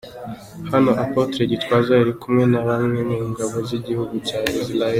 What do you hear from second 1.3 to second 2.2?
Gitwaza yari